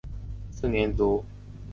[0.49, 1.23] 四年卒。